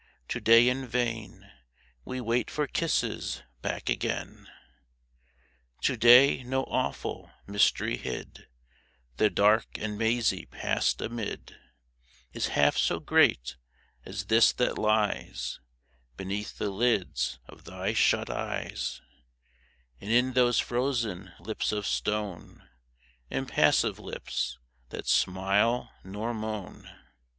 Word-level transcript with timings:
To 0.29 0.41
day 0.41 0.67
in 0.67 0.87
vain 0.87 1.51
We 2.05 2.19
wait 2.21 2.49
for 2.49 2.65
kisses 2.65 3.43
back 3.61 3.87
again. 3.87 4.49
To 5.81 5.95
day 5.95 6.41
no 6.41 6.63
awful 6.63 7.29
mystery 7.45 7.97
hid 7.97 8.47
The 9.17 9.29
dark 9.29 9.77
and 9.77 9.99
mazy 9.99 10.47
past 10.47 11.01
amid 11.01 11.55
Is 12.33 12.47
half 12.47 12.77
so 12.77 12.99
great 12.99 13.57
as 14.03 14.25
this 14.25 14.51
that 14.53 14.79
lies 14.79 15.59
Beneath 16.17 16.57
the 16.57 16.71
lids 16.71 17.37
of 17.47 17.65
thy 17.65 17.93
shut 17.93 18.27
eyes, 18.31 19.03
And 19.99 20.09
in 20.09 20.33
those 20.33 20.57
frozen 20.57 21.31
lips 21.39 21.71
of 21.71 21.85
stone, 21.85 22.67
Impassive 23.29 23.99
lips, 23.99 24.57
that 24.89 25.05
smile 25.07 25.91
nor 26.03 26.33
moan. 26.33 26.89